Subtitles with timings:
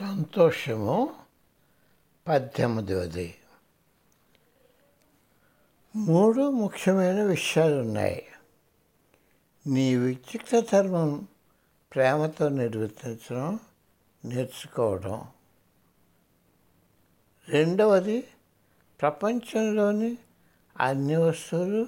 [0.00, 1.14] సంతోషము
[2.28, 3.34] పద్దెనిమిదవది
[5.96, 8.26] మూడు ముఖ్యమైన విషయాలు ఉన్నాయి
[9.66, 11.28] నీ విచిత్ర ధర్మం
[11.94, 13.58] ప్రేమతో నిర్వర్తించడం
[14.24, 15.28] నేర్చుకోవడం.
[17.48, 18.24] రెండవది
[19.00, 20.18] ప్రపంచంలోని
[20.76, 21.86] అన్ని వస్తువులు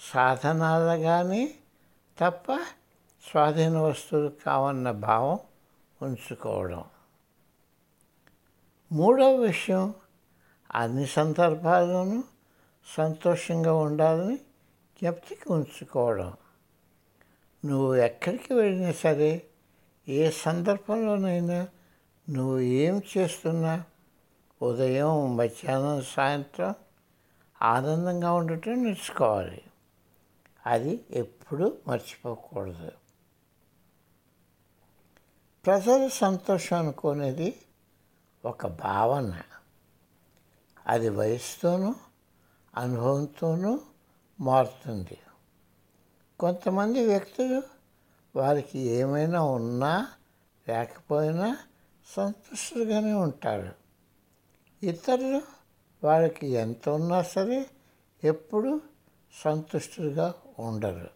[0.00, 1.54] సాధనాలుగానే
[2.18, 2.52] తప్ప
[3.30, 5.38] స్వాధీన వస్తువులు కావన్న భావం
[6.02, 6.84] ఉంచుకోవడం.
[8.92, 9.94] మూడవ విషయం
[10.74, 12.24] అన్ని సందర్భాల్లోనూ
[12.86, 14.36] సంతోషంగా ఉండాలని
[15.02, 16.36] జ్ఞప్తికి ఉంచుకోవడం.
[17.64, 19.42] నువ్వు ఎక్కడికి వెళ్ళినా సరే
[20.08, 21.68] ఏ సందర్భంలోనైనా
[22.30, 23.84] నువ్వు ఏం చేస్తున్నా
[24.62, 26.74] ఉదయం మధ్యాహ్నం సాయంత్రం
[27.62, 29.62] ఆనందంగా ఉండటం నేర్చుకోవాలి.
[30.66, 32.92] అది ఎప్పుడూ మర్చిపోకూడదు.
[35.66, 37.56] ప్రజల సంతోషం అనుకునేది
[38.44, 39.42] ఒక భావన.
[40.86, 41.94] అది వయసుతోనూ
[42.76, 43.80] అనుభవంతోనూ
[44.40, 45.18] మారుతుంది.
[46.40, 47.62] కొంతమంది వ్యక్తులు
[48.38, 50.12] వారికి ఏమైనా ఉన్నా
[50.68, 51.58] లేకపోయినా
[52.06, 53.74] సంతృష్టిగానే ఉంటారు.
[54.82, 55.42] ఇతరులు
[56.06, 57.70] వారికి ఎంత ఉన్నా సరే
[58.24, 58.80] ఎప్పుడు
[59.42, 61.10] సంతుష్టులుగా ఉండరు.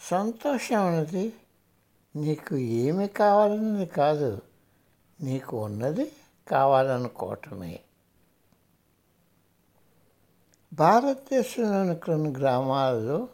[0.00, 1.34] సంతోషం అనేది
[2.16, 4.42] నీకు ఏమి కావాలని కాదు.
[5.20, 6.12] నీకు ఉన్నది
[6.48, 7.80] కావాలనుకోవటమే.
[10.72, 13.28] భారతదేశంలోని కొన్ని గ్రామాలలో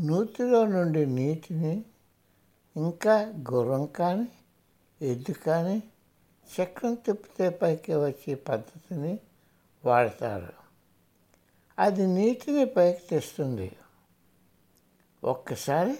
[0.00, 1.84] నూతిలో నుండి నీటిని
[2.76, 3.20] ఇంకా
[3.52, 4.28] గుర్రం కానీ
[5.02, 5.82] ఎద్దు కానీ
[6.46, 9.20] చక్రం తిప్పితే పైకి వచ్చే పద్ధతిని
[9.84, 10.52] వాడతారు.
[11.78, 13.76] అది నీటిని పైకి తెస్తుంది.
[15.24, 15.98] ఒక్కసారి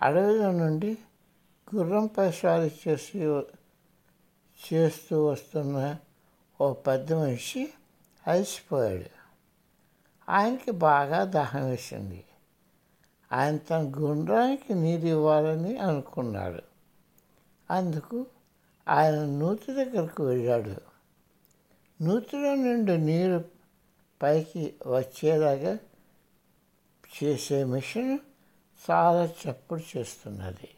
[0.00, 0.98] అడవిలో నుండి
[1.76, 3.18] గుర్రంపై స్వారీ చేసి
[4.74, 5.96] చేస్తూ వస్తున్న
[6.60, 7.72] ఓ పెద్ద మనిషి
[8.26, 9.18] అలసిపోయాడు.
[10.28, 12.24] ఆయనకి బాగా దాహం వేసింది.
[13.32, 16.62] ఆయన తన గుండ్రానికి నీరు ఇవ్వాలని అనుకున్నాడు.
[17.70, 18.26] అందుకు
[18.88, 20.74] ఆయన నూతి దగ్గరకు వెళ్ళాడు.
[22.02, 23.44] నూతిలో నుండి నీరు
[24.22, 25.78] పైకి వచ్చేలాగా
[27.24, 28.18] చేసే మిషన్
[28.90, 30.68] చాలా చప్పుడు చేస్తున్నది.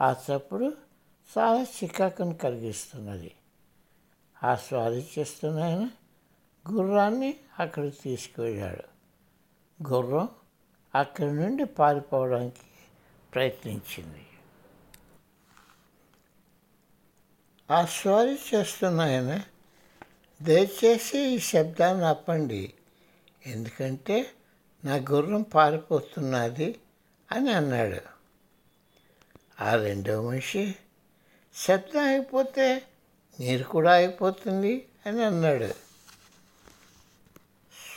[0.00, 0.76] ఆ చప్పుడు
[1.38, 3.34] చాలా చికాకును కలిగిస్తున్నది.
[4.42, 5.90] ఆ స్వారీ చేస్తున్న ఆయన
[6.70, 8.82] గుర్రాన్ని అక్కడికి తీసుకువెళ్ళాడు.
[9.92, 10.28] గుర్రం
[10.94, 12.60] అక్కడి నుండి పారిపోవడానికి
[13.34, 14.26] ప్రయత్నించింది.
[17.70, 19.42] ఆ స్వారీ చేస్తున్న ఆయన
[20.42, 22.74] దయచేసి ఈ శబ్దాన్ని ఆపండి.
[23.46, 24.30] ఎందుకంటే
[24.84, 26.80] నా గుర్రం పారిపోతున్నది
[27.32, 28.17] అని అన్నాడు.
[29.60, 30.74] ఆ రెండో మనిషి
[31.54, 32.82] శబ్దం అయిపోతే
[33.40, 35.68] నీరు కూడా అయిపోతుంది అని అన్నాడు.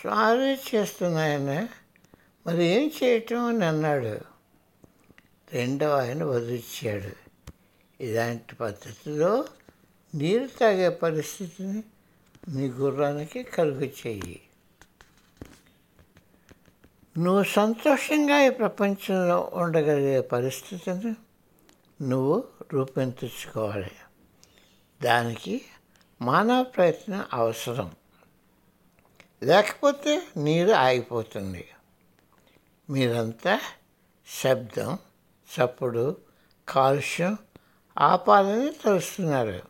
[0.04, 1.68] సారీ చేస్తున్నాయన
[2.48, 4.20] మరి ఏం చేయటం అని అన్నాడు.
[5.52, 7.16] రెండవ ఆయన వదిలిచ్చాడు.
[8.04, 9.46] ఇలాంటి పద్ధతిలో
[10.16, 11.84] నీరు తాగే పరిస్థితిని
[12.48, 14.42] నీ గుర్రానికి కలుగు చెయ్యి.
[17.18, 21.16] నువ్వు సంతోషంగా ఈ ప్రపంచంలో ఉండగలిగే పరిస్థితిని
[22.02, 23.92] నువ్వు రూపొందించుకోవాలి.
[25.04, 25.62] దానికి
[26.22, 27.92] మానవ ప్రయత్నం అవసరం.
[29.44, 31.68] లేకపోతే నీరు ఆగిపోతుంది.
[32.90, 33.60] మీరంతా
[34.42, 34.98] శబ్దం
[35.52, 36.18] చప్పుడు
[36.68, 37.38] కాలుష్యం
[37.98, 39.62] ఆపాలని తెలుస్తున్నారు.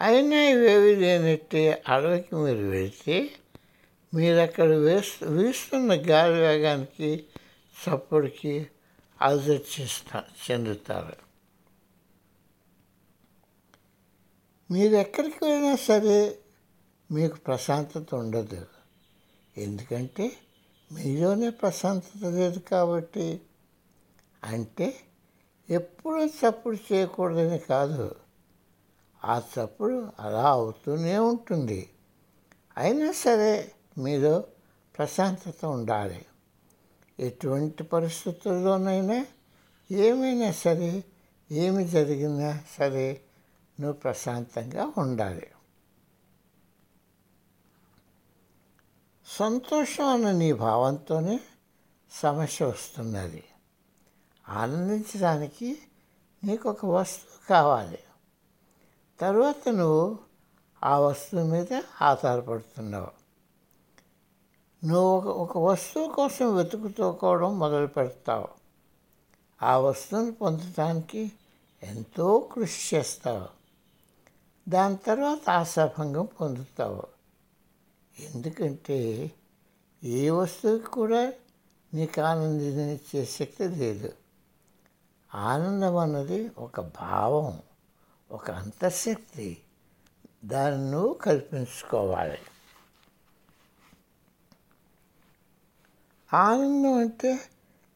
[0.00, 3.30] అయినా ఇవేవి లేనట్టే అడవికి మీరు వెళితే
[4.14, 7.26] మీరు అక్కడ వేస్తు వీస్తున్న గాలి వేగానికి
[7.74, 8.66] చప్పుడుకి
[9.22, 11.24] అలజర్చిస్తా చెందుతారు.
[14.72, 16.38] మీరు ఎక్కడికి వెళ్ళినా సరే
[17.10, 18.66] మీకు ప్రశాంతత ఉండదు.
[19.56, 20.36] ఎందుకంటే
[20.92, 23.40] మీలోనే ప్రశాంతత లేదు కాబట్టి.
[24.44, 25.00] అంటే
[25.70, 28.16] ఎప్పుడూ చప్పుడు చేయకూడదని కాదు.
[29.24, 31.90] ఆ చప్పుడు అలా అవుతూనే ఉంటుంది.
[32.76, 34.44] అయినా సరే మీరు
[34.98, 36.26] ప్రశాంతత ఉండాలి.
[37.20, 39.26] ఎటువంటి పరిస్థితుల్లోనైనా
[39.90, 41.04] ఏమైనా సరే
[41.50, 43.20] ఏమి జరిగినా సరే
[43.80, 45.50] నువ్వు ప్రశాంతంగా ఉండాలి.
[49.26, 51.40] సంతోషం అన్న నీ భావంతోనే
[52.10, 53.44] సమస్య వస్తున్నది.
[54.48, 55.78] ఆనందించడానికి
[56.44, 57.98] నీకు ఒక వస్తువు కావాలి.
[59.20, 60.18] తర్వాత నువ్వు
[60.84, 63.23] ఆ వస్తువు మీద ఆధారపడుతున్నావు.
[64.84, 68.48] నువ్వు ఒక ఒక వస్తువు కోసం వెతుకుతూకోవడం మొదలు పెడతావు.
[69.62, 71.32] ఆ వస్తువును పొందటానికి
[71.82, 73.48] ఎంతో కృషి చేస్తావు.
[74.70, 77.02] దాని తర్వాత ఆశాభంగం పొందుతావు.
[78.20, 79.30] ఎందుకంటే
[80.04, 81.32] ఏ వస్తువుకి కూడా
[81.94, 84.12] నీకు ఆనందించే శక్తి లేదు.
[85.34, 87.62] ఆనందం అన్నది ఒక భావం
[88.30, 89.58] ఒక అంతర్శక్తి
[90.44, 92.38] దాన్ని నువ్వు కల్పించుకోవాలి.
[96.32, 97.40] ఆనందం అంటే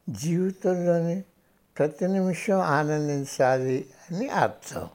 [0.09, 1.25] జీవితంలోని
[1.79, 4.89] ప్రతి నిమిషం ఆనందించాలి అని అర్థం.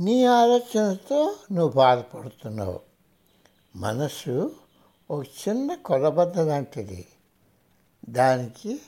[0.00, 2.80] నీ ఆలోచనతో నువ్వు బాధపడుతున్నావు.
[3.76, 4.56] మనసు
[5.10, 7.06] ఒక చిన్న కొలబద్ద లాంటిది.
[8.08, 8.80] దానికి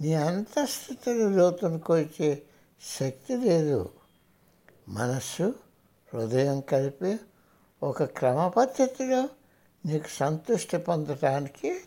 [0.00, 2.42] నీ అంతఃస్థితిని లోతును వచ్చే
[3.00, 3.90] శక్తి లేదు.
[4.88, 5.54] మనస్సు
[6.14, 7.16] హృదయం కలిపి
[7.82, 9.28] ఒక క్రమ పద్ధతిలో
[9.86, 11.80] నీకు సంతృష్టి పొందటానికి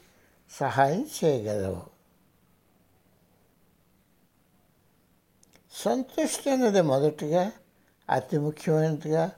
[0.51, 1.81] సహాయం చేయగలవు.
[5.71, 7.51] సంతృష్టి అనేది మొదటిగా
[8.09, 9.31] అతి ముఖ్యమైనదిగా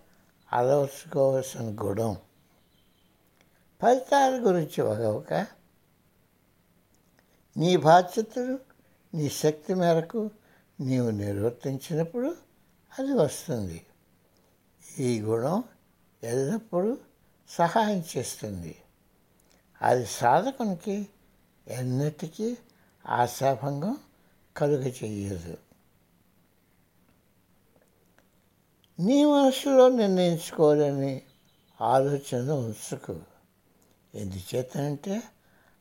[0.54, 2.18] అలవర్చుకోవాల్సిన గుణం.
[3.82, 5.34] ఫలితాల గురించి ఒక
[7.58, 8.60] నీ బాధ్యతలు
[9.14, 10.30] నీ శక్తి మేరకు
[10.80, 12.36] నీవు నిర్వర్తించినప్పుడు
[13.00, 13.86] అది వస్తుంది.
[15.00, 15.64] ఈ గుణం
[16.24, 16.98] ఎల్లప్పుడూ
[17.50, 18.76] సహాయం చేస్తుంది.
[19.82, 21.08] అది సాధకునికి
[21.68, 22.58] ఎన్నటికీ
[23.08, 23.98] ఆశాభంగం
[24.58, 25.58] కలుగ చేయదు
[29.00, 31.22] నీ మనసులో నిర్ణయించుకోవాలని
[31.82, 33.22] ఆలోచన ఉంచుకు.
[34.16, 35.24] ఎందుచేతంటే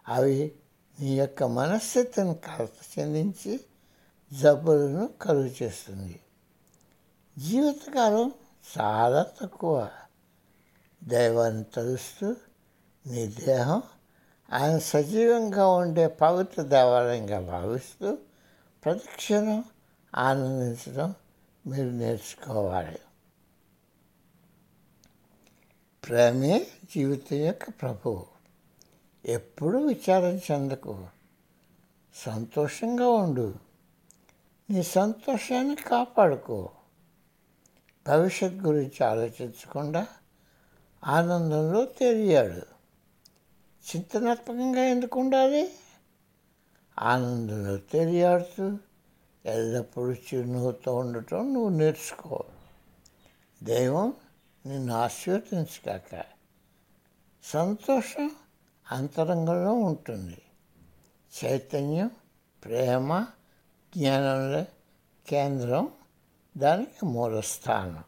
[0.08, 0.52] అవి
[1.00, 3.60] నీ యొక్క మనస్థితిని కలత చెందించి
[4.32, 6.20] జబ్బులను కలుగు చేస్తుంది
[7.38, 8.32] జీవితకాలం
[8.78, 9.97] చాలా తక్కువ.
[11.04, 12.36] దైవాన్ని తలుస్తూ
[13.06, 13.82] నీ దేహం
[14.52, 18.18] ఆయన సజీవంగా ఉండే పవిత్ర దేవాలయంగా భావిస్తూ
[18.84, 19.64] ప్రతిక్షణం
[20.16, 21.14] ఆనందించడం
[21.66, 22.98] మీరు నేర్చుకోవాలి.
[26.06, 28.26] ప్రేమే జీవితం యొక్క ప్రభువు.
[29.24, 31.06] ఎప్పుడూ విచారం చెందకు.
[32.14, 33.54] సంతోషంగా ఉండు.
[34.70, 36.70] నీ సంతోషాన్ని కాపాడుకో.
[38.08, 40.06] భవిష్యత్ గురించి ఆలోచించకుండా
[41.04, 42.78] ఆనందంలో తెలియాడు.
[43.90, 45.74] చింతనాత్మకంగా ఎందుకు ఉండాలి?
[46.98, 48.78] ఆనందంలో తెలియాడుతూ
[49.44, 52.44] ఎల్లప్పుడూ చిరునవ్వుతో ఉండటం నువ్వు నేర్చుకో.
[53.62, 54.12] దైవం
[54.66, 56.24] నిన్ను ఆశీర్వదించగాక.
[57.44, 58.30] సంతోషం
[58.92, 60.42] అంతరంగంలో ఉంటుంది.
[61.44, 62.10] చైతన్యం
[62.64, 63.26] ప్రేమ
[63.96, 64.64] జ్ఞానంలో
[65.28, 65.88] కేంద్రం
[66.56, 68.04] దానికి మూలస్థానం.